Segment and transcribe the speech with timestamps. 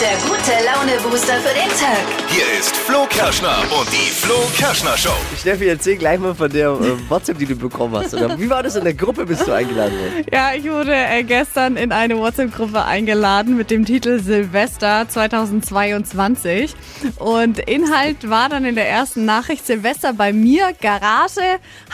[0.00, 2.04] der gute Laune-Booster für den Tag.
[2.28, 5.16] Hier ist Flo Kerschner und die Flo Kerschner Show.
[5.38, 8.12] Steffi, erzähl gleich mal von der äh, WhatsApp, die du bekommen hast.
[8.12, 10.26] Oder wie war das in der Gruppe, bist du eingeladen worden?
[10.30, 16.74] Ja, ich wurde äh, gestern in eine WhatsApp-Gruppe eingeladen mit dem Titel Silvester 2022.
[17.18, 21.40] Und Inhalt war dann in der ersten Nachricht Silvester bei mir, Garage,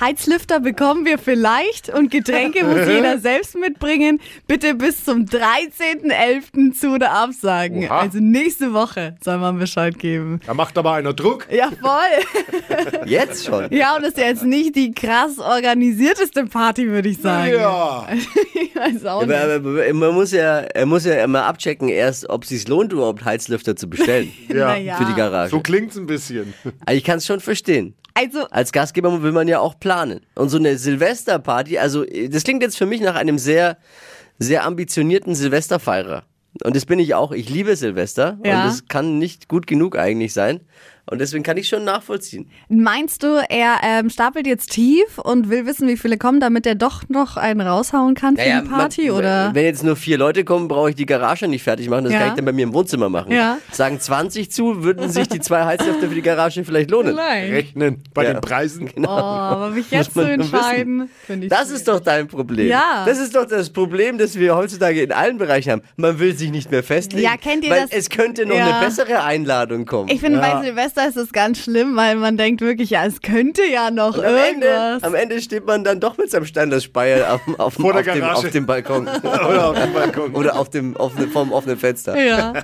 [0.01, 4.21] Heizlüfter bekommen wir vielleicht und Getränke muss jeder selbst mitbringen.
[4.49, 6.73] Bitte bis zum 13.11.
[6.73, 7.92] zu oder absagen.
[7.93, 8.01] Oha.
[8.01, 10.41] Also nächste Woche soll man Bescheid geben.
[10.47, 11.47] Da macht aber einer Druck.
[11.51, 13.05] Ja, voll.
[13.07, 13.73] Jetzt schon.
[13.73, 17.53] Ja, und das ist ja jetzt nicht die krass organisierteste Party, würde ich sagen.
[17.55, 18.07] Ja.
[18.55, 19.67] Ich weiß auch Aber, nicht.
[19.67, 23.25] aber man muss ja, er muss ja immer abchecken, erst, ob es sich lohnt, überhaupt
[23.25, 24.69] Heizlüfter zu bestellen Ja.
[24.69, 24.97] Naja.
[24.97, 25.51] für die Garage.
[25.51, 26.55] So klingt's ein bisschen.
[26.87, 27.95] Also ich kann es schon verstehen.
[28.15, 30.21] Also, Als Gastgeber will man ja auch planen.
[30.35, 33.77] Und so eine Silvesterparty, also das klingt jetzt für mich nach einem sehr,
[34.39, 36.25] sehr ambitionierten Silvesterfeierer.
[36.63, 37.33] Und das bin ich auch.
[37.33, 38.39] Ich liebe Silvester.
[38.45, 38.65] Ja.
[38.65, 40.61] Und es kann nicht gut genug eigentlich sein.
[41.05, 42.49] Und deswegen kann ich schon nachvollziehen.
[42.69, 46.77] meinst du, er ähm, stapelt jetzt tief und will wissen, wie viele kommen, damit er
[46.77, 49.09] doch noch einen raushauen kann für die Party?
[49.09, 49.51] man- oder?
[49.53, 52.05] Wenn jetzt nur vier Leute kommen, brauche ich die Garage nicht fertig machen.
[52.05, 52.21] Das Ja.
[52.21, 53.33] kann ich dann bei mir im Wohnzimmer machen.
[53.33, 53.59] Ja.
[53.73, 57.15] Sagen 20 zu, würden sich die zwei Heizlüfter für die Garage vielleicht lohnen.
[57.17, 57.53] Vielleicht.
[57.53, 58.35] Rechnen bei Ja.
[58.35, 58.89] den Preisen.
[58.97, 61.51] Oh, aber mich jetzt zu entscheiden, finde ich.
[61.51, 62.69] Das ist doch dein Problem.
[62.69, 63.05] Ja.
[63.07, 65.83] Das ist doch das Problem, das wir heutzutage in allen Bereichen haben.
[65.97, 67.25] Man will sich nicht mehr festlegen.
[67.25, 67.91] Ja, kennt ihr weil das?
[67.91, 68.79] Es könnte noch Ja.
[68.79, 70.09] eine bessere Einladung kommen.
[70.09, 73.63] Ich finde, bei Silvester ist es ganz schlimm, weil man denkt wirklich, ja, es könnte
[73.65, 75.03] ja noch Und am Ende, irgendwas.
[75.03, 78.25] am Ende steht man dann doch mit seinem Standardspeier auf, auf, Vor der auf, dem,
[78.25, 79.09] auf dem Balkon.
[79.23, 80.35] Oder auf dem Balkon.
[80.35, 82.17] Oder auf dem offenen, vom offenen Fenster.
[82.21, 82.53] ja.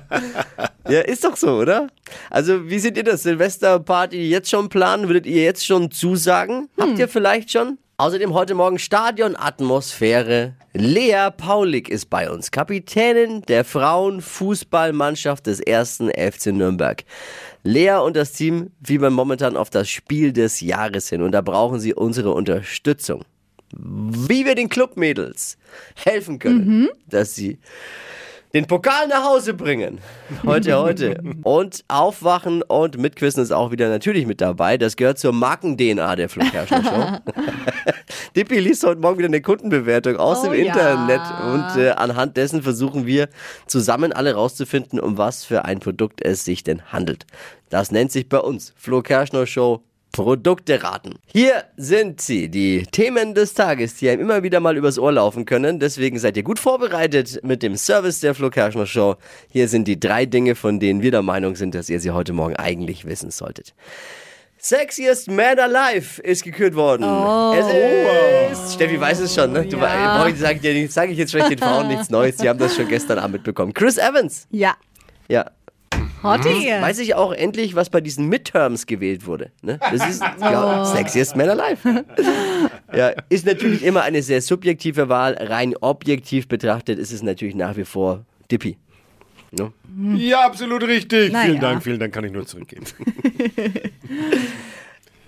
[0.89, 1.89] Ja, ist doch so, oder?
[2.31, 3.23] Also, wie seht ihr das?
[3.23, 5.07] Silvesterparty jetzt schon planen?
[5.09, 6.71] Würdet ihr jetzt schon zusagen?
[6.79, 6.89] Hm.
[6.91, 7.77] Habt ihr vielleicht schon?
[8.01, 10.55] Außerdem heute Morgen Stadionatmosphäre.
[10.73, 17.03] Lea Paulik ist bei uns, Kapitänin der Frauenfußballmannschaft des ersten FC Nürnberg.
[17.65, 21.81] Lea und das Team fiebern momentan auf das Spiel des Jahres hin und da brauchen
[21.81, 23.25] sie unsere Unterstützung.
[23.73, 25.59] Wie wir den Clubmädels
[25.97, 27.59] helfen können, dass sie
[28.55, 29.99] den Pokal nach Hause bringen.
[30.45, 31.21] Heute, heute.
[31.43, 34.79] Und aufwachen und mitquissen ist auch wieder natürlich mit dabei.
[34.79, 37.33] Das gehört zur Marken-DNA der Flo Kerschner Show.
[38.37, 40.67] Dippi liest heute Morgen wieder eine Kundenbewertung aus Oh dem ja.
[40.67, 43.29] Internet und äh, anhand dessen versuchen wir
[43.67, 47.27] zusammen alle rauszufinden, um was für ein Produkt es sich denn handelt.
[47.69, 49.83] Das nennt sich bei uns Flo Kerschner Show
[50.13, 51.15] Produkte raten.
[51.27, 55.45] Hier sind sie, die Themen des Tages, die einem immer wieder mal übers Ohr laufen
[55.45, 55.79] können.
[55.79, 59.17] Deswegen seid ihr gut vorbereitet mit dem Service der Flo Kerschner Show.
[59.51, 62.33] Hier sind die drei Dinge, von denen wir der Meinung sind, dass ihr sie heute
[62.33, 63.75] Morgen eigentlich wissen solltet.
[64.61, 67.05] Sexiest Man Alive ist gekürt worden.
[67.57, 69.65] Es ist, Steffi weiß es schon, ne?
[69.65, 70.27] Du, Ja.
[70.29, 70.35] ja.
[70.37, 72.37] sage sag ich jetzt vielleicht den Frauen nichts Neues.
[72.39, 73.73] Die haben das schon gestern Abend mitbekommen.
[73.73, 74.75] Chris Evans, Ja.
[75.29, 75.49] ja,
[76.23, 76.71] Hottie.
[76.81, 79.51] Weiß ich auch endlich, was bei diesen Midterms gewählt wurde.
[79.63, 79.79] Ne?
[79.81, 82.05] Das ist ja, Sexiest Man Alive.
[82.93, 85.35] ja, ist natürlich immer eine sehr subjektive Wahl.
[85.35, 88.77] Rein objektiv betrachtet ist es natürlich nach wie vor Dippy.
[89.51, 89.73] Ne?
[90.17, 91.31] Ja, absolut richtig.
[91.33, 91.61] Na vielen ja.
[91.61, 92.85] Dank, vielen Dank, kann ich nur zurückgeben.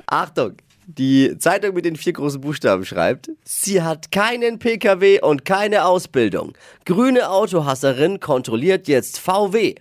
[0.07, 0.55] Achtung!
[0.87, 6.55] Die Zeitung mit den vier großen Buchstaben schreibt, sie hat keinen PKW und keine Ausbildung.
[6.85, 9.77] Grüne Autohasserin kontrolliert jetzt VW.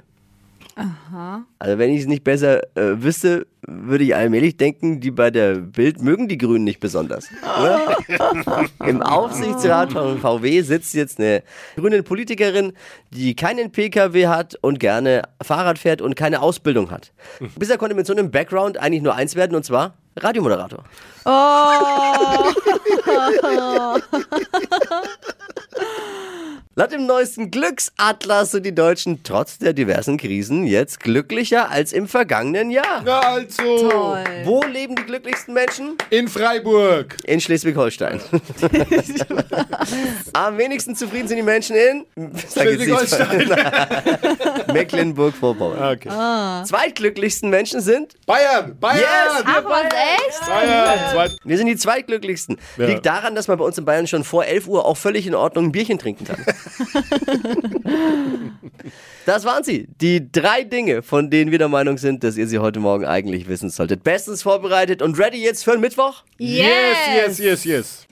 [0.80, 1.44] Aha.
[1.60, 5.56] Also wenn ich es nicht besser äh, wüsste, würde ich allmählich denken, die bei der
[5.56, 7.28] Bild mögen die Grünen nicht besonders.
[7.60, 7.98] Oder?
[8.86, 11.44] Im Aufsichtsrat von VW sitzt jetzt eine
[11.76, 12.72] grüne Politikerin,
[13.12, 17.12] die keinen PKW hat und gerne Fahrrad fährt und keine Ausbildung hat.
[17.58, 20.86] Bisher konnte mit so einem Background eigentlich nur eins werden und zwar Radiomoderator.
[26.80, 32.08] Laut dem neuesten Glücksatlas sind die Deutschen trotz der diversen Krisen jetzt glücklicher als im
[32.08, 33.02] vergangenen Jahr.
[33.04, 34.24] Na also, Toll.
[34.46, 35.98] Wo leben die glücklichsten Menschen?
[36.10, 37.18] in Freiburg.
[37.26, 38.22] In Schleswig-Holstein.
[40.32, 42.06] Am wenigsten zufrieden sind die Menschen in.
[42.50, 43.52] Schleswig-Holstein.
[44.74, 45.98] Mecklenburg-Vorpommern.
[45.98, 46.64] Okay.
[46.66, 49.00] Zweitglücklichsten Menschen sind Bayern, Bayern.
[49.00, 49.44] Yes!
[49.44, 50.48] Ach, was echt?
[50.48, 51.00] Bayern.
[51.12, 52.58] Zweit wir sind die zweitglücklichsten.
[52.78, 52.86] Ja.
[52.86, 55.36] Liegt daran, dass man bei uns in Bayern schon vor 11 Uhr auch völlig in
[55.36, 56.38] Ordnung ein Bierchen trinken kann.
[59.26, 59.88] das waren sie.
[60.02, 63.48] Die drei Dinge, von denen wir der Meinung sind, dass ihr sie heute Morgen eigentlich
[63.48, 64.04] wissen solltet.
[64.04, 66.24] Bestens vorbereitet und ready jetzt für den Mittwoch?
[66.38, 68.08] yes, yes, yes, yes.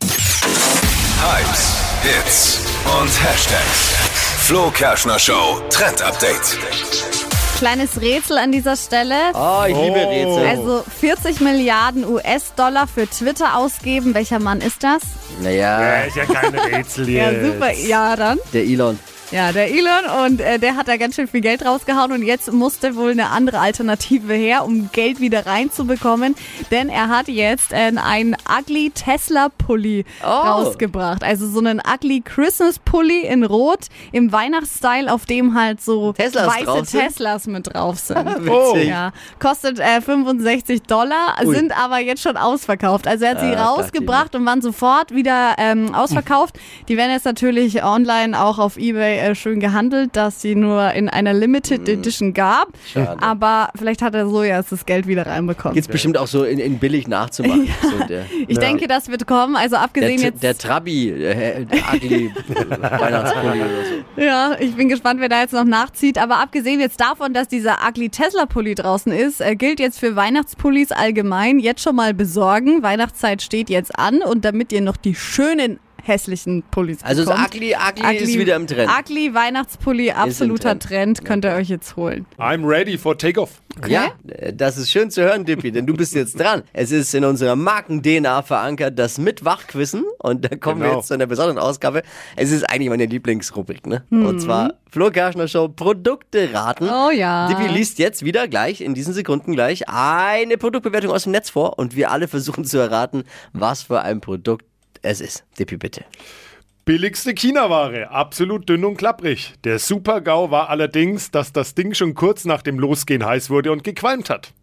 [1.19, 2.61] Hypes, Hits
[2.99, 3.95] und Hashtags.
[4.45, 7.16] Flo Kerschner Show Trend Update.
[7.57, 9.15] Kleines Rätsel an dieser Stelle.
[9.33, 10.09] Oh, ich liebe Oh.
[10.09, 10.47] Rätsel.
[10.47, 14.13] Also 40 Milliarden US-Dollar für Twitter ausgeben.
[14.13, 15.01] Welcher Mann ist das?
[15.41, 17.71] naja, ist ja kein Rätsel Ja, super.
[17.73, 18.37] Ja, dann.
[18.53, 18.99] der Elon.
[19.29, 22.49] Ja, der Elon und äh, der hat da ganz schön viel Geld rausgehauen und jetzt
[22.53, 26.33] musste wohl eine andere Alternative her, um Geld wieder reinzubekommen,
[26.71, 30.27] denn er hat jetzt äh, einen Ugly Tesla Pulli Oh.
[30.27, 31.25] rausgebracht.
[31.25, 36.47] Also so einen Ugly Christmas Pulli in Rot im Weihnachtsstyle, auf dem halt so Teslas
[36.65, 36.97] weiße?
[36.97, 38.25] Teslas mit drauf sind.
[38.45, 38.87] Witzig.
[38.87, 41.53] Ja, kostet äh, 65 Dollar, Ui.
[41.53, 43.05] sind aber jetzt schon ausverkauft.
[43.07, 46.55] Also er hat sie Ah, rausgebracht und waren sofort wieder ähm, ausverkauft.
[46.87, 51.09] Die werden jetzt natürlich online auch auf Ebay äh, schön gehandelt, dass sie nur in
[51.09, 52.67] einer Limited Edition gab.
[52.69, 52.73] Mhm.
[52.93, 53.21] Schade.
[53.23, 55.75] Aber vielleicht hat er so ja das Geld wieder reinbekommen.
[55.75, 57.67] Geht's bestimmt auch so in, in billig nachzumachen.
[57.81, 59.55] So der, Ich denke, das wird kommen.
[59.55, 60.43] Also der, abgesehen T- jetzt.
[60.43, 62.31] der Trabi, der, der Ugly
[62.79, 63.67] Weihnachtspulli oder
[64.15, 64.21] so.
[64.21, 66.17] Ja, ich bin gespannt, wer da jetzt noch nachzieht.
[66.17, 70.15] Aber abgesehen jetzt davon, dass dieser Ugly Tesla Pulli draußen ist, äh, gilt jetzt für
[70.15, 71.59] Weihnachtspullis allgemein.
[71.59, 72.83] Jetzt schon mal besorgen.
[72.83, 77.55] Weihnachtszeit steht jetzt an und damit ihr noch die schönen hässlichen Pullis Also das bekommt.
[77.55, 78.89] Ugly, Ugly, ist wieder im Trend.
[78.99, 81.17] Ugly Weihnachtspulli, absoluter Trend.
[81.17, 81.25] Trend.
[81.25, 82.25] Könnt ihr euch jetzt holen.
[82.37, 83.61] I'm ready for takeoff.
[83.87, 86.63] Ja, äh, das ist schön zu hören, Dippi, denn du bist jetzt dran.
[86.73, 90.03] Es ist in unserer Marken-DNA verankert, das mit Wachquissen.
[90.19, 90.97] Und da kommen wir Genau.
[90.99, 92.01] jetzt zu einer besonderen Ausgabe.
[92.35, 94.03] Es ist eigentlich meine Lieblingsrubrik, ne?
[94.09, 96.89] Und zwar Flo Kerschner Show Produkte raten.
[96.89, 97.47] Oh ja.
[97.49, 101.77] Dippi liest jetzt wieder gleich, in diesen Sekunden gleich, eine Produktbewertung aus dem Netz vor
[101.77, 103.23] und wir alle versuchen zu erraten,
[103.53, 104.65] was für ein Produkt
[105.01, 105.45] es ist.
[105.59, 106.05] Dippi, bitte.
[106.85, 109.55] Billigste China-Ware, absolut dünn und klapprig.
[109.65, 113.83] Der Super-GAU war allerdings, dass das Ding schon kurz nach dem Losgehen heiß wurde und
[113.83, 114.53] gequalmt hat.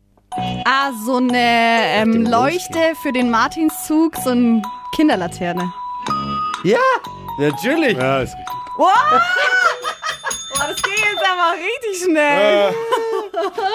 [0.64, 4.62] Ah, so eine ähm, Leuchte für den Martinszug, so eine
[4.96, 5.70] Kinderlaterne.
[6.64, 6.78] Ja,
[7.38, 7.96] natürlich.
[7.98, 8.54] Ja, ist richtig.
[8.78, 8.90] Wow!
[10.56, 12.74] Das ging jetzt aber richtig schnell.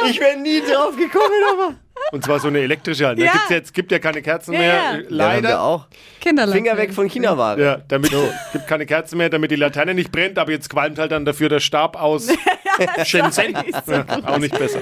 [0.09, 1.75] Ich wäre nie drauf gekommen, aber.
[2.11, 3.19] Und zwar so eine elektrische halt.
[3.19, 3.31] Da Ja.
[3.33, 4.73] gibt's jetzt gibt ja keine Kerzen Ja, mehr.
[4.73, 4.93] ja.
[4.95, 5.61] äh, Ja, Leider.
[5.61, 5.87] auch.
[6.21, 6.63] Kinderlaterne.
[6.65, 7.61] Finger weg von China-Ware.
[7.61, 8.11] Ja, damit
[8.51, 11.49] gibt keine Kerzen mehr, damit die Laterne nicht brennt, aber jetzt qualmt halt dann dafür
[11.49, 12.27] der Stab aus
[13.05, 13.53] Shenzhen.
[13.87, 14.79] Ja, auch nicht besser.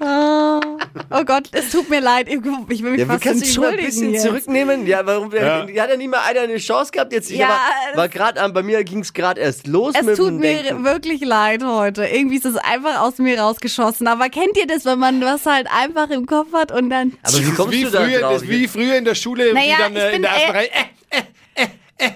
[0.00, 2.28] Oh Gott, es tut mir leid.
[2.28, 4.22] Ich will mich Ja, fast kannst du schon mal ein entschuldigen bisschen jetzt.
[4.24, 4.86] zurücknehmen?
[4.86, 5.32] Ja, warum?
[5.32, 5.62] Ja.
[5.82, 7.12] Hat ja nie mal einer eine Chance gehabt?
[7.12, 7.58] Jetzt, ich Ja,
[7.90, 10.38] aber, war gerade an, bei mir ging es gerade erst los Es mit tut dem
[10.38, 10.84] mir Denken.
[10.84, 12.04] wirklich leid heute.
[12.04, 14.06] Irgendwie ist es einfach aus mir rausgeschossen.
[14.06, 17.14] Aber kennt ihr das, wenn man was halt einfach im Kopf hat und dann.
[17.22, 18.32] Aber wie kommst wie du da früher, drauf?
[18.34, 20.52] das ist wie früher in der Schule, Naja, die dann äh, in der ersten eh-
[20.58, 20.68] Reihe.
[21.10, 21.66] Äh,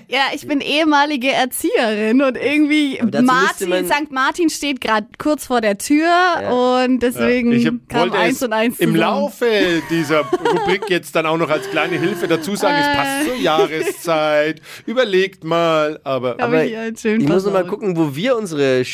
[0.09, 4.11] Ja, ich bin ehemalige Erzieherin und irgendwie Aber Martin, man- St.
[4.13, 6.07] Martin steht gerade kurz vor der Tür
[6.51, 8.97] und deswegen ich hab- kam eins und eins im zusammen.
[9.01, 13.35] Laufe dieser Rubrik jetzt dann auch noch als kleine Hilfe dazu sagen, es passt zur
[13.37, 18.85] Jahreszeit, überlegt mal, aber Hab ich ich muss noch mal gucken, wo wir unsere äh,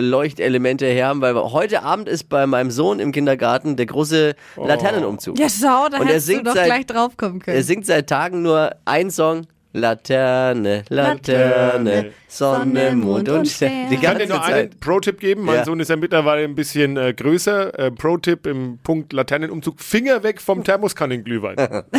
[0.00, 5.38] Leuchtelemente her haben, weil heute Abend ist bei meinem Sohn im Kindergarten der große Laternenumzug.
[5.38, 7.56] Ja, schau, da Und er hättest du singt doch seit- gleich drauf kommen können.
[7.56, 9.46] Er singt seit Tagen nur ein Song.
[9.78, 13.94] Laterne, Laterne, Sonne, Mond und Sterne.
[13.94, 15.44] Ich kann dir nur einen Pro-Tipp geben.
[15.44, 15.64] Mein Ja.
[15.64, 17.78] Sohn ist ja mittlerweile ein bisschen äh, größer.
[17.78, 19.80] Äh, Pro-Tipp im Punkt Laternenumzug.
[19.80, 21.56] Finger weg vom Thermoskannenglühwein.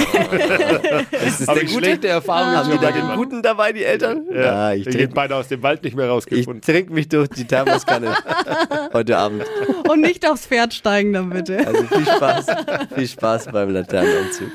[1.25, 1.85] Ist das der ich gute?
[1.85, 3.15] schlechte Erfahrungen Haben die da den.
[3.15, 4.25] Guten dabei, die Eltern?
[4.33, 6.61] Ja, ich wir gehen trinke beide aus dem Wald nicht mehr ich rausgefunden.
[6.61, 8.13] trink mich durch die Thermoskanne
[8.93, 9.45] heute Abend.
[9.87, 11.65] Und nicht aufs Pferd steigen dann bitte.
[11.65, 12.45] Also viel Spaß,
[12.95, 14.51] viel Spaß beim Laternenumzug.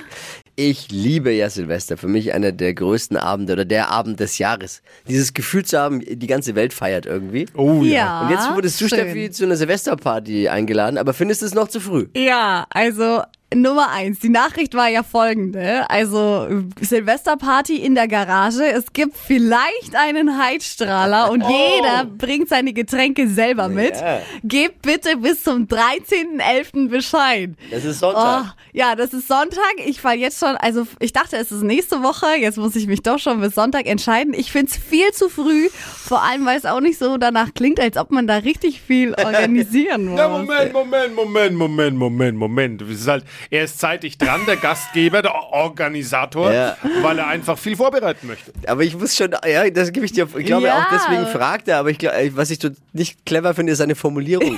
[0.56, 1.96] Ich liebe ja Silvester.
[1.96, 4.82] Für mich einer der größten Abende oder der Abend des Jahres.
[5.08, 7.46] Dieses Gefühl zu haben, die ganze Welt feiert irgendwie.
[7.54, 7.92] Oh ja.
[7.92, 8.20] Ja.
[8.22, 9.00] Und jetzt wurdest du, schön.
[9.00, 12.06] Steffi, zu einer Silvesterparty eingeladen, aber findest du es noch zu früh?
[12.17, 13.22] Ja, also
[13.55, 14.19] Nummer eins.
[14.19, 15.89] Die Nachricht war ja folgende.
[15.89, 16.48] Also
[16.81, 18.65] Silvesterparty in der Garage.
[18.67, 23.94] Es gibt vielleicht einen Heizstrahler und jeder bringt seine Getränke selber mit.
[23.94, 24.20] Ja.
[24.43, 26.89] Gebt bitte bis zum 13.11.
[26.89, 27.51] Bescheid.
[27.70, 28.55] Das ist Oh, Sonntag.
[28.72, 29.63] ja, das ist Sonntag.
[29.86, 32.27] Ich war jetzt schon, also ich dachte, es ist nächste Woche.
[32.39, 34.34] Jetzt muss ich mich doch schon bis Sonntag entscheiden.
[34.34, 35.69] Ich find's viel zu früh.
[35.70, 39.15] Vor allem, weil es auch nicht so danach klingt, als ob man da richtig viel
[39.19, 40.19] organisieren muss.
[40.19, 42.82] Ja, Moment, Moment, Moment, Moment, Moment, Moment.
[42.82, 46.76] Es ist halt, er ist zeitig dran, der Gastgeber, der Organisator, Ja.
[47.03, 48.53] weil er einfach viel vorbereiten möchte.
[48.67, 50.79] Aber ich muss schon, ja, das gebe ich dir, ich glaube Ja.
[50.79, 53.94] auch deswegen fragt er, aber ich glaube, was ich so nicht clever finde, ist seine
[53.94, 54.56] Formulierung.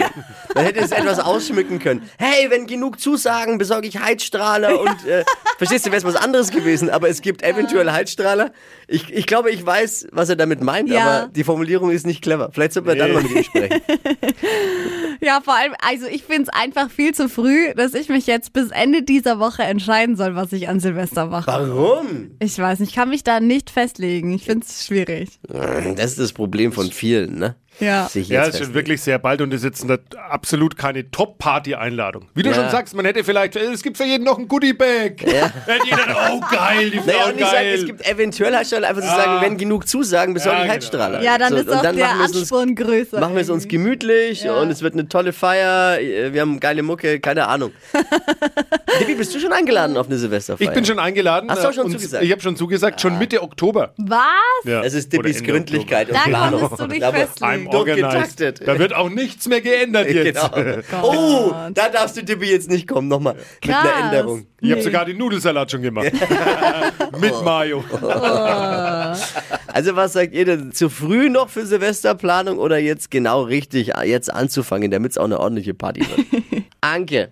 [0.55, 2.03] Man hätte es etwas ausschmücken können.
[2.19, 5.25] Hey, wenn genug Zusagen, besorge ich Heizstrahler und, äh,
[5.59, 8.53] verstehst du, wäre es was anderes gewesen, aber es gibt eventuell Heizstrahler.
[8.89, 11.01] Ich, ich glaube, ich weiß, was er damit meint, Ja.
[11.01, 12.51] aber die Formulierung ist nicht clever.
[12.53, 13.15] Vielleicht sollten wir dann Nee.
[13.15, 13.81] mal mit ihm sprechen.
[15.21, 18.71] Ja, vor allem, also ich find's einfach viel zu früh, dass ich mich jetzt bis
[18.71, 21.47] Ende dieser Woche entscheiden soll, was ich an Silvester mache.
[21.47, 22.31] Warum?
[22.41, 24.33] Ich weiß nicht, ich kann mich da nicht festlegen.
[24.33, 25.29] Ich find's schwierig.
[25.49, 27.57] Das ist das Problem von vielen, ne?
[27.79, 28.09] Ja.
[28.09, 29.99] sich Ja, ist schon wirklich sehr bald und es ist jetzt eine,
[30.31, 32.27] absolut keine Top-Party-Einladung.
[32.35, 32.55] Wie du Ja.
[32.57, 35.23] schon sagst, man hätte vielleicht, äh, es gibt für jeden noch ein Goodie-Bag.
[35.23, 35.53] Ja.
[35.85, 37.75] jeder, oh geil, die Frau Naja, und ich sage, geil.
[37.75, 39.17] es gibt eventuell halt schon einfach zu Ja.
[39.17, 40.75] sagen, wenn genug zusagen, besorge Ja, ich genau.
[40.75, 41.23] Heizstrahler.
[41.23, 43.21] Ja, dann So, ist und auch der es uns Ansporn größer.
[43.21, 44.55] Machen wir es uns gemütlich Ja.
[44.55, 45.99] und es wird eine tolle Feier.
[46.01, 47.73] äh, Wir haben geile Mucke, keine Ahnung.
[49.01, 50.69] Dibi, bist du schon eingeladen auf eine Silvesterfeier?
[50.69, 51.51] ich bin schon eingeladen.
[51.51, 52.25] Hast du auch äh, schon und zugesagt?
[52.25, 53.93] Ich habe schon zugesagt, schon Mitte Oktober.
[53.99, 54.21] Was?
[54.65, 54.83] Ja.
[54.83, 56.61] Es ist Ende Gründlichkeit und Da Planung.
[56.61, 57.66] konntest du dich Da festlegen.
[57.71, 58.61] Durchgetaktet.
[58.61, 58.69] organized.
[58.69, 60.53] Da wird auch nichts mehr geändert jetzt.
[60.53, 60.81] Genau.
[61.03, 63.37] Oh, da darfst du Dibi jetzt nicht kommen, nochmal.
[63.65, 64.07] Mit einer.
[64.07, 64.47] Änderung.
[64.61, 66.13] Ich habe sogar den Nudelsalat schon gemacht.
[67.21, 67.85] Mit Mayo.
[69.67, 70.73] Also was sagt ihr denn?
[70.73, 75.25] Zu früh noch für Silvesterplanung oder jetzt genau richtig äh, jetzt anzufangen, damit es auch
[75.25, 76.65] eine ordentliche Party wird?
[76.81, 77.31] Anke.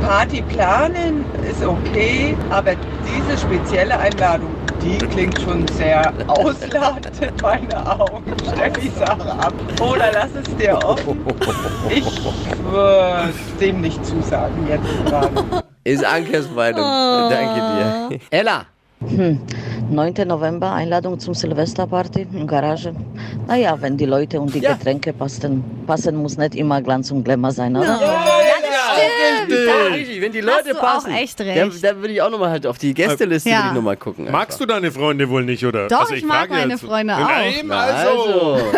[0.00, 2.74] Party planen ist okay, aber
[3.06, 4.50] diese spezielle Einladung,
[4.84, 8.22] die klingt schon sehr ausladend in meinen Augen.
[8.52, 9.54] Stell die Sache ab.
[9.80, 11.20] Oder lass es dir offen.
[11.88, 12.04] Ich
[12.70, 15.64] würde dem nicht zusagen jetzt gerade.
[15.84, 16.84] Ist Ankes Meinung.
[17.30, 18.20] Danke dir.
[18.30, 18.66] Ella.
[19.90, 20.14] 9.
[20.26, 22.94] November, Einladung zum Silvesterparty in Garage.
[23.46, 24.72] Naja, wenn die Leute und die Ja.
[24.72, 28.00] Getränke passen, passen muss nicht immer Glanz und Glamour sein, oder?
[28.00, 28.24] Ja,
[29.92, 30.20] richtig.
[30.20, 31.12] Wenn die Leute du auch passen.
[31.12, 31.82] echt recht.
[31.84, 33.68] Da, da würde ich auch nochmal halt auf die Gästeliste Ja.
[33.68, 34.30] ich noch mal gucken.
[34.30, 35.88] Magst du deine Freunde wohl nicht, oder?
[35.88, 36.84] Doch, Also ich mag frage meine jetzt.
[36.84, 37.58] Freunde auch.
[37.58, 38.54] eben also.
[38.54, 38.62] Also.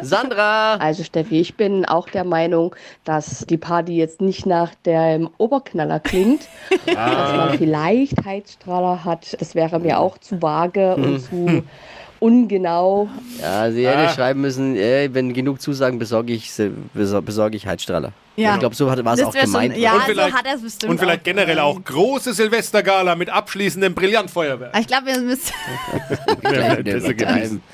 [0.00, 0.74] Sandra.
[0.76, 2.74] Also Steffi, ich bin auch der Meinung,
[3.04, 6.42] dass die Party jetzt nicht nach dem Oberknaller klingt.
[6.86, 11.62] dass man vielleicht Heizstrahler hat, das wäre mir auch zu vage und zu
[12.20, 13.08] ungenau.
[13.40, 14.08] Ja, sie hätte Ah.
[14.12, 16.50] schreiben müssen, ey, wenn genug Zusagen besorge ich,
[16.94, 18.12] besor- besorge ich Heizstrahler.
[18.36, 18.54] Ja.
[18.54, 19.72] Ich glaube, so hat- war es auch gemeint.
[19.74, 21.76] Schon, ja, Und so vielleicht- hat er es bestimmt Und vielleicht auch generell gemeint.
[21.76, 24.78] auch große Silvestergala mit abschließendem Brillantfeuerwerk.
[24.78, 25.52] Ich glaube, wir müssen.
[26.42, 26.78] Besser
[27.10, 27.62] übertreiben.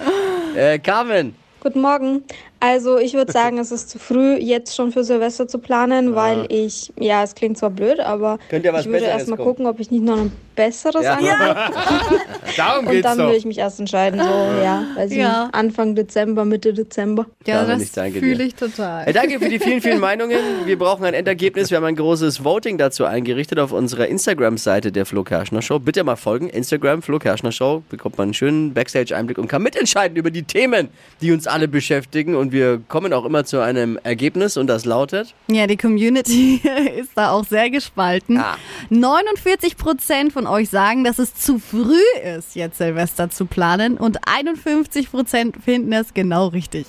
[0.56, 1.34] Äh, Carmen.
[1.60, 2.22] Guten Morgen.
[2.66, 6.46] Also ich würde sagen, es ist zu früh, jetzt schon für Silvester zu planen, weil
[6.48, 9.48] ich, ja, es klingt zwar blöd, aber Könnte ja was ich würde erst mal kommen.
[9.48, 11.14] gucken, ob ich nicht noch ein besseres Ja.
[11.14, 11.56] anfange.
[12.56, 13.24] Darum Und geht's dann doch.
[13.26, 14.24] würde ich mich erst entscheiden, so,
[14.62, 15.44] ja, weiß ich Ja.
[15.46, 17.26] nicht, Anfang Dezember, Mitte Dezember.
[17.46, 19.06] Ja, das ich danke fühle ich total.
[19.08, 20.38] Äh, danke für die vielen, vielen Meinungen.
[20.64, 21.70] Wir brauchen ein Endergebnis.
[21.70, 25.78] Wir haben ein großes Voting dazu eingerichtet auf unserer Instagram-Seite der Flo Kerschner Show.
[25.80, 26.48] Bitte mal folgen.
[26.48, 27.82] Instagram, Flo Kerschner Show.
[27.90, 30.88] Bekommt man einen schönen Backstage-Einblick und kann mitentscheiden über die Themen,
[31.20, 32.36] die uns alle beschäftigen.
[32.36, 35.34] Und wir kommen auch immer zu einem Ergebnis und das lautet.
[35.48, 36.62] Ja, die Community
[36.96, 38.38] ist da auch sehr gespalten.
[38.38, 38.56] Ah.
[38.88, 42.00] 49 Prozent von euch sagen, dass es zu früh
[42.38, 46.86] ist, jetzt Silvester zu planen und 51 Prozent finden es genau richtig.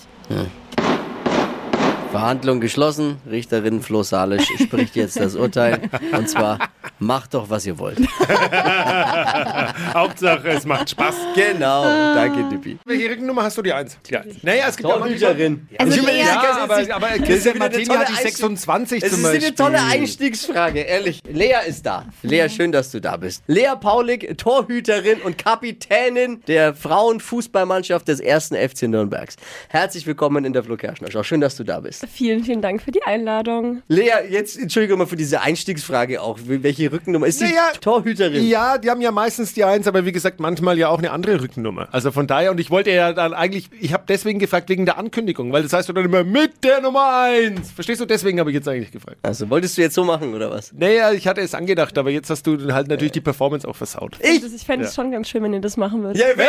[2.11, 3.17] Verhandlung geschlossen.
[3.29, 5.89] Richterin Flo Salisch spricht jetzt das Urteil.
[6.17, 6.59] Und zwar,
[6.99, 7.97] macht doch, was ihr wollt.
[9.93, 11.15] Hauptsache, es macht Spaß.
[11.35, 11.83] Genau.
[11.83, 12.77] Danke, Dippi.
[12.85, 13.61] Welche Rückennummer hast du?
[13.61, 13.97] Die 1.
[14.09, 14.43] Die 1.
[14.43, 15.67] Naja, es gibt Torhüterin.
[15.77, 18.11] Also überlege, eher- ich kann Ja, jetzt aber, aber Das ist Christian Martini hat die
[18.13, 19.45] Einstieg- 26 Es zum ist Beispiel.
[19.47, 21.19] eine tolle Einstiegsfrage, ehrlich.
[21.29, 22.05] Lea ist da.
[22.23, 23.43] Lea, schön, dass du da bist.
[23.47, 29.35] Lea Paulik, Torhüterin und Kapitänin der Frauenfußballmannschaft des ersten FC Nürnbergs.
[29.69, 31.23] Herzlich willkommen in der Flo Kerschner Show.
[31.23, 32.05] Schön, dass du da bist.
[32.11, 33.81] Vielen, vielen Dank für die Einladung.
[33.87, 36.39] Lea, jetzt entschuldige mal für diese Einstiegsfrage auch.
[36.45, 38.45] Welche Rückennummer ist die Naja, Torhüterin?
[38.47, 41.41] Ja, die haben ja meistens die 1, aber wie gesagt, manchmal ja auch eine andere
[41.41, 41.87] Rückennummer.
[41.91, 44.97] Also von daher, und ich wollte ja dann eigentlich, ich habe deswegen gefragt wegen der
[44.97, 47.71] Ankündigung, weil das heißt du dann immer mit der Nummer 1.
[47.71, 48.05] Verstehst du?
[48.05, 49.17] Deswegen habe ich jetzt eigentlich gefragt.
[49.21, 50.71] Also, wolltest du jetzt so machen, oder was?
[50.73, 54.17] Naja, ich hatte es angedacht, aber jetzt hast du halt natürlich die Performance auch versaut.
[54.21, 54.43] Ich?
[54.43, 56.21] Ich, ich fände es schon ganz schön, wenn ihr das machen würdet.
[56.21, 56.45] Ja, wer-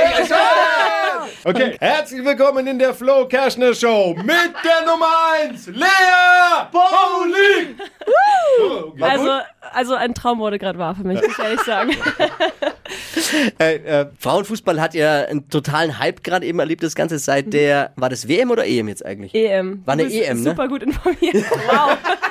[1.45, 5.07] Okay, herzlich willkommen in der Flo Kerschner Show mit der Nummer
[5.43, 5.87] 1, Lea
[6.71, 7.77] Bowling!
[8.59, 8.95] So.
[9.01, 9.31] Also,
[9.73, 11.97] also ein Traum wurde gerade wahr für mich, muss ich ehrlich sagen.
[13.59, 17.93] Äh, äh, Frauenfußball hat ja einen totalen Hype gerade eben erlebt, das Ganze seit der,
[17.97, 19.35] war das WM oder EM jetzt eigentlich?
[19.35, 19.83] EM.
[19.85, 20.51] War eine EM, ne?
[20.51, 21.45] Super gut informiert.
[21.67, 21.99] Wow.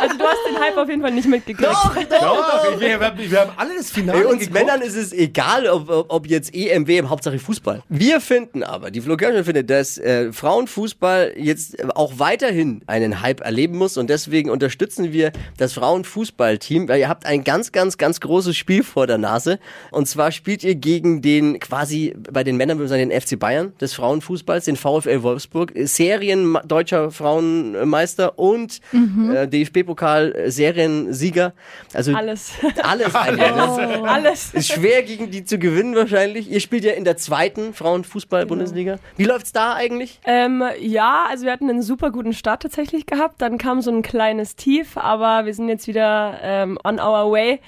[0.00, 1.70] also du hast den Hype auf jeden Fall nicht mitgekriegt.
[1.70, 4.54] Doch, wir, wir, wir haben alle das Finale Bei uns geguckt.
[4.54, 7.82] Männern ist es egal, ob, ob, ob jetzt EM, WM, Hauptsache Fußball.
[7.88, 13.40] Wir finden aber, die Flo Kerschner findet, dass äh, Frauenfußball jetzt auch weiterhin einen Hype
[13.40, 18.20] erleben muss und deswegen unterstützen wir das Frauenfußballteam, weil ihr habt ein ganz, ganz, ganz
[18.20, 19.58] großes Spiel vor der Nase
[19.90, 23.38] und zwar spielt ihr gegen den quasi, bei den Männern würde man sagen, den FC
[23.38, 31.52] Bayern des Frauenfußballs, den VfL Wolfsburg, Serien deutscher Frauenmeister und äh, DFB DFB-Pokal-Seriensieger.
[31.94, 32.52] Also Alles.
[32.82, 33.50] alles eigentlich.
[33.54, 34.02] ne?
[34.08, 34.54] Alles.
[34.54, 36.50] Ist schwer gegen die zu gewinnen wahrscheinlich.
[36.50, 38.98] Ihr spielt ja in der zweiten Frauenfußball-Bundesliga.
[39.16, 40.20] Wie läuft's da eigentlich?
[40.24, 43.42] Ähm, ja, also wir hatten einen super guten Start tatsächlich gehabt.
[43.42, 47.60] Dann kam so ein kleines Tief, aber wir sind jetzt wieder ähm, on our way.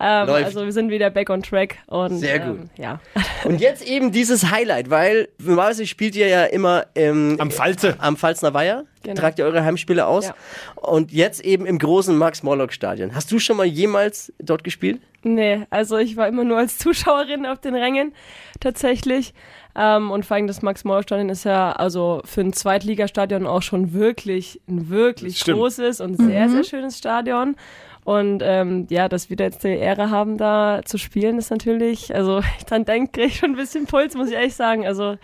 [0.00, 2.58] Ähm, also wir sind wieder back on track und Sehr gut.
[2.58, 3.00] Ähm, ja.
[3.44, 7.96] Und jetzt eben dieses Highlight, weil normalerweise spielt ihr ja immer ähm, Am Falze.
[7.98, 8.84] am Pfalzner Weiher.
[9.02, 9.20] Genau.
[9.20, 10.28] Tragt ihr eure Heimspiele aus.
[10.28, 10.34] Ja.
[10.76, 13.14] Und jetzt eben im großen Max-Morlock-Stadion.
[13.14, 15.00] Hast du schon mal jemals dort gespielt?
[15.22, 18.14] Nee, also ich war immer nur als Zuschauerin auf den Rängen
[18.58, 19.34] tatsächlich.
[19.76, 24.60] Ähm, und vor allem das Max-Morlock-Stadion ist ja also für ein Zweitligastadion auch schon wirklich
[24.68, 27.56] ein wirklich großes und sehr, sehr schönes Stadion.
[28.04, 32.14] Und ähm, ja, dass wir da jetzt die Ehre haben, da zu spielen, ist natürlich,
[32.14, 34.86] also ich dran denke, ich schon ein bisschen Puls, muss ich ehrlich sagen.
[34.86, 35.16] Also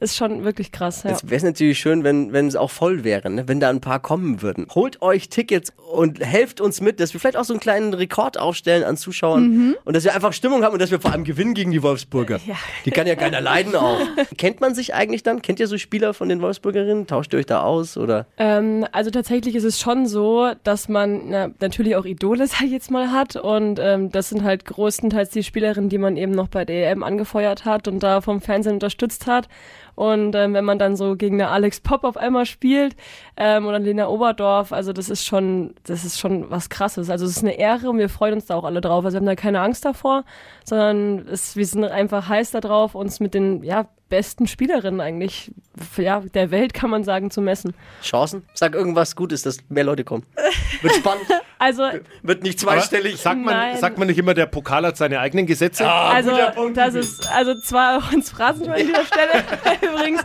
[0.00, 1.02] ist schon wirklich krass.
[1.02, 1.10] Ja.
[1.10, 3.46] Es wäre natürlich schön, wenn, wenn es auch voll wäre, ne?
[3.46, 4.66] wenn da ein paar kommen würden.
[4.74, 8.38] Holt euch Tickets und helft uns mit, dass wir vielleicht auch so einen kleinen Rekord
[8.38, 11.54] aufstellen an Zuschauern und dass wir einfach Stimmung haben und dass wir vor allem gewinnen
[11.54, 12.40] gegen die Wolfsburger.
[12.46, 12.56] Ja.
[12.84, 14.00] Die kann ja keiner leiden auch.
[14.38, 15.42] Kennt man sich eigentlich dann?
[15.42, 17.06] Kennt ihr so Spieler von den Wolfsburgerinnen?
[17.06, 18.26] Tauscht ihr euch da aus oder?
[18.38, 22.72] Ähm, also tatsächlich ist es schon so, dass man na, natürlich auch Idole, sag ich
[22.72, 23.36] jetzt mal, hat.
[23.36, 27.02] Und ähm, das sind halt größtenteils die Spielerinnen, die man eben noch bei der EM
[27.02, 29.48] angefeuert hat und da vom Fernsehen unterstützt hat.
[30.00, 32.96] Und ähm, wenn man dann so gegen eine Alex Pop auf einmal spielt
[33.36, 37.10] ähm, oder Lena Oberdorf, also das ist schon, das ist schon was krasses.
[37.10, 39.04] Also es ist eine Ehre und wir freuen uns da auch alle drauf.
[39.04, 40.24] Also wir haben da keine Angst davor,
[40.64, 45.52] sondern es, wir sind einfach heiß da drauf, uns mit den ja, besten Spielerinnen eigentlich
[45.96, 47.74] ja, der Welt, kann man sagen, zu messen.
[48.02, 48.44] Chancen?
[48.54, 50.24] Sag irgendwas Gutes, dass mehr Leute kommen.
[50.82, 51.26] Wird spannend.
[51.62, 51.82] Also,
[52.22, 53.18] Wird nicht zweistellig.
[53.18, 53.76] sagt man, Nein.
[53.76, 55.86] sagt man nicht immer, der Pokal hat seine eigenen Gesetze?
[55.86, 59.44] also guter Punkt, das ist also zwar auch ins Phrasenschwein an dieser Stelle
[59.92, 60.22] übrigens.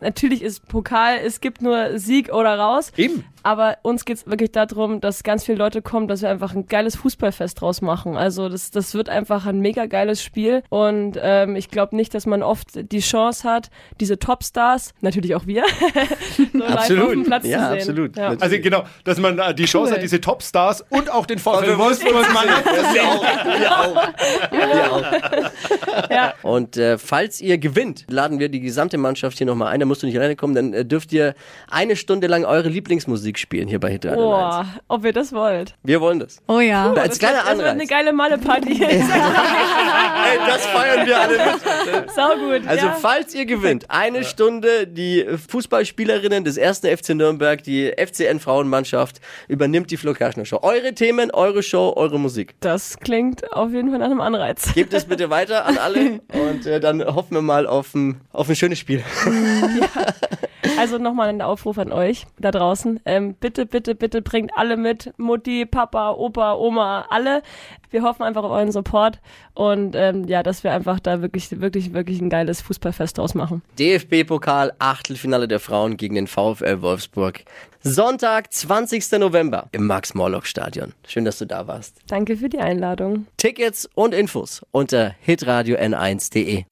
[0.00, 2.90] Natürlich ist Pokal, es gibt nur Sieg oder raus.
[2.96, 3.22] Eben.
[3.42, 6.96] Aber uns geht's wirklich darum, dass ganz viele Leute kommen, dass wir einfach ein geiles
[6.96, 8.16] Fußballfest draus machen.
[8.16, 10.62] Also das, das wird einfach ein mega geiles Spiel.
[10.70, 15.46] Und ähm, ich glaube nicht, dass man oft die Chance hat, diese Topstars, natürlich auch
[15.46, 15.64] wir,
[16.52, 17.78] so live auf dem Platz Ja, zu sehen.
[17.78, 18.16] absolut.
[18.16, 18.34] Ja.
[18.40, 22.46] Also genau, dass man die Chance hat, diese Topstars und auch den VfL Wolfsburg mal
[22.46, 23.22] Wir auch.
[23.60, 24.08] Wir auch.
[24.52, 25.02] Wir auch.
[26.10, 26.32] Ja.
[26.42, 29.80] Und äh, falls ihr gewinnt, laden wir die gesamte Mannschaft hier nochmal ein.
[29.80, 30.54] Da musst du nicht alleine kommen.
[30.54, 31.34] Dann äh, dürft ihr
[31.70, 34.40] eine Stunde lang eure Lieblingsmusik spielen hier bei Hit Radio 1.
[34.56, 35.74] Boah, ob ihr das wollt.
[35.82, 36.38] Wir wollen das.
[36.46, 36.92] Oh ja.
[36.92, 37.88] Als kleiner Das wird eine Anreiz.
[37.88, 38.82] geile Malle-Party.
[38.88, 42.10] Ey, das feiern wir alle mit.
[42.12, 42.66] Sau gut.
[42.66, 42.92] Also ja.
[43.00, 49.90] falls ihr gewinnt, eine Stunde die Fußballspielerinnen des ersten FC Nürnberg, die FCN Frauenmannschaft, übernimmt
[49.90, 50.60] die Flo Kerschner Show.
[50.62, 52.54] Eure Themen, eure Show, eure Musik.
[52.60, 54.72] Das klingt auf jeden Fall nach einem Anreiz.
[54.74, 58.48] Gebt es bitte weiter an alle und äh, dann hoffen wir mal auf ein, auf
[58.48, 59.02] ein schönes Spiel.
[60.78, 63.00] Also nochmal ein Aufruf an euch da draußen.
[63.04, 65.12] Ähm, bitte, bitte, bitte bringt alle mit.
[65.18, 67.42] Mutti, Papa, Opa, Oma, alle.
[67.90, 69.18] Wir hoffen einfach auf euren Support
[69.54, 73.62] und ähm, ja, dass wir einfach da wirklich, wirklich, wirklich ein geiles Fußballfest draus machen.
[73.78, 77.44] DFB-Pokal, Achtelfinale der Frauen gegen den VfL Wolfsburg.
[77.82, 79.12] Sonntag, 20.
[79.18, 80.92] November im Max-Morlock-Stadion.
[81.06, 81.96] Schön, dass du da warst.
[82.08, 83.26] Danke für die Einladung.
[83.36, 86.64] Tickets und Infos unter hitradio n1.de.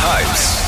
[0.00, 0.67] Hypes,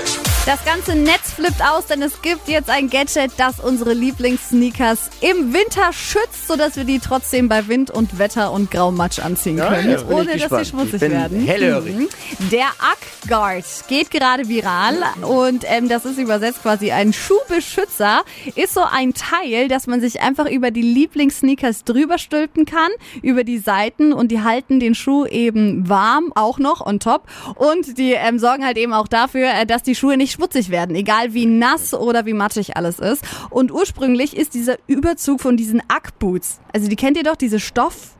[0.47, 5.53] Das ganze Netz flippt aus, denn es gibt jetzt ein Gadget, das unsere Lieblingssneakers im
[5.53, 9.95] Winter schützt, sodass wir die trotzdem bei Wind und Wetter und Graumatsch anziehen Ja, können,
[9.95, 11.45] ich ohne dass sie schmutzig werden.
[11.45, 11.95] hellhörig.
[11.95, 12.09] Mhm.
[12.51, 12.97] Der Ack
[13.29, 18.23] Guard geht gerade viral und ähm, das ist übersetzt quasi ein Schuhbeschützer.
[18.55, 22.89] Ist so ein Teil, dass man sich einfach über die Lieblingssneakers drüber stülpen kann,
[23.21, 27.27] über die Seiten und die halten den Schuh eben warm, auch noch on top.
[27.55, 30.95] Und die ähm, sorgen halt eben auch dafür, äh, dass die Schuhe nicht schmutzig werden,
[30.95, 33.23] egal wie nass oder wie matschig alles ist.
[33.49, 38.19] Und ursprünglich ist dieser Überzug von diesen Ack-Boots, also die kennt ihr doch, diese Stoffboots.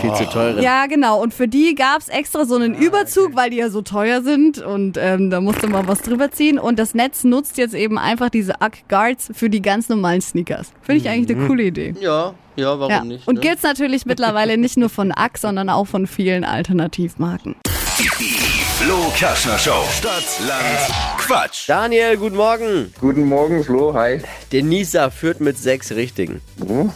[0.00, 0.58] Viel zu teuer.
[0.60, 1.20] Ja, genau.
[1.22, 4.96] Und für die gab's extra so einen Überzug, weil die ja so teuer sind und
[4.98, 6.58] ähm, da musste man was drüber ziehen.
[6.58, 10.72] Und das Netz nutzt jetzt eben einfach diese Ack Guards für die ganz normalen Sneakers.
[10.80, 11.94] Finde ich eigentlich eine coole Idee.
[12.00, 13.04] Ja, ja, warum Ja.
[13.04, 13.28] nicht?
[13.28, 13.40] Und ne?
[13.42, 17.56] gibt's natürlich mittlerweile nicht nur von Ack, sondern auch von vielen Alternativmarken.
[18.84, 19.84] Flo Kerschner Show.
[19.96, 21.68] Stadt, Land, Quatsch.
[21.68, 22.92] Daniel, guten Morgen.
[23.00, 23.94] Guten Morgen, Flo.
[23.94, 24.20] Hi.
[24.50, 26.40] Denisa führt mit sechs Richtigen.
[26.66, 26.90] Oh,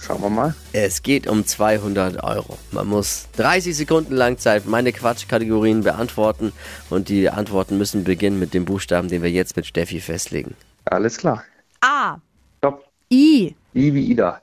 [0.00, 0.54] schauen wir mal.
[0.72, 2.56] Es geht um 200 Euro.
[2.70, 6.52] Man muss 30 Sekunden lang Zeit meine Quatschkategorien beantworten
[6.88, 10.54] und die Antworten müssen beginnen mit dem Buchstaben, den wir jetzt mit Steffi festlegen.
[10.84, 11.42] Alles klar.
[11.80, 12.18] A.
[12.58, 12.84] Stopp.
[13.12, 13.56] I.
[13.74, 14.40] I wie Ida.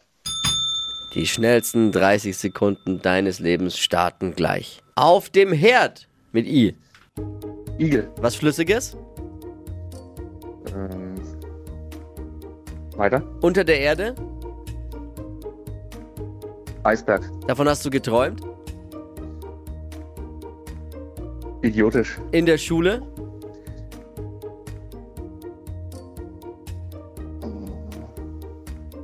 [1.14, 4.82] Die schnellsten 30 Sekunden deines Lebens starten gleich.
[4.96, 6.76] Auf dem Herd mit I.
[7.78, 8.10] Igel.
[8.18, 8.98] Was Flüssiges?
[10.74, 11.16] Ähm,
[12.96, 13.22] weiter.
[13.42, 14.16] Unter der Erde?
[16.84, 17.30] Eisberg.
[17.48, 18.42] Davon hast du geträumt?
[21.62, 22.20] Idiotisch.
[22.32, 23.02] In der Schule?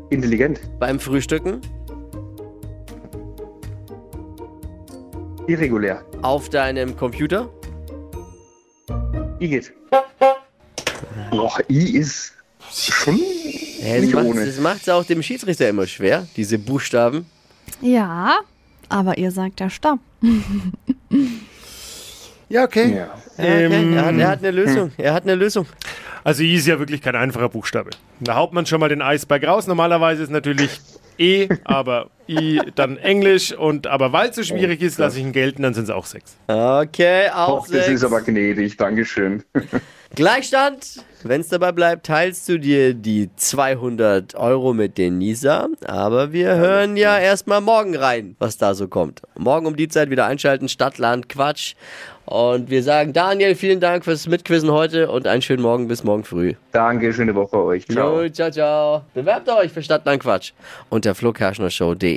[0.09, 0.61] Intelligent.
[0.79, 1.61] Beim Frühstücken?
[5.47, 6.03] Irregulär.
[6.21, 7.49] Auf deinem Computer?
[9.39, 9.71] Igitt.
[11.31, 12.33] Boah, I ist
[12.71, 13.17] schon
[13.81, 14.45] Ja, das nicht macht ohne.
[14.45, 17.25] das macht's auch dem Schiedsrichter immer schwer, diese Buchstaben.
[17.81, 18.39] Ja,
[18.89, 19.99] aber ihr sagt ja Stopp.
[22.49, 22.91] Ja, okay.
[22.91, 22.95] Ja.
[22.97, 23.65] Ja, okay.
[23.65, 24.91] Ähm, er, hat, er hat eine Lösung.
[24.97, 25.65] Er hat eine Lösung.
[26.23, 27.89] Also I ist ja wirklich kein einfacher Buchstabe.
[28.21, 29.67] Da haut man schon mal den Eisberg raus.
[29.67, 30.79] Normalerweise ist natürlich
[31.17, 33.53] E, aber I dann Englisch.
[33.53, 36.05] Und aber weil es so schwierig ist, lasse ich ihn gelten, dann sind es auch
[36.05, 36.37] sechs.
[36.47, 37.89] Okay, auch Och, das sechs.
[37.89, 38.77] ist aber gnädig.
[38.77, 39.43] Dankeschön.
[40.15, 41.03] Gleichstand.
[41.23, 45.67] Wenn es dabei bleibt, teilst du dir die 200 Euro mit den Nisa.
[45.85, 49.21] Aber wir hören ja erstmal morgen rein, was da so kommt.
[49.37, 50.69] Morgen um die Zeit wieder einschalten.
[50.69, 51.73] Stadtland Quatsch.
[52.25, 56.25] Und wir sagen Daniel, vielen Dank fürs Mitquizzen heute und einen schönen Morgen bis morgen
[56.25, 56.53] früh.
[56.73, 57.87] Danke, schöne Woche euch.
[57.87, 58.21] Ciao.
[58.21, 59.01] Jo, ciao, ciao.
[59.13, 60.51] Bewerbt euch für Stadtland Quatsch
[60.89, 62.16] unter flokerschnershow.de.